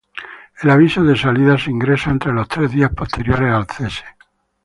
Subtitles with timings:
[0.63, 4.03] El aviso de salida, se ingresa entre los tres días posteriores al cese.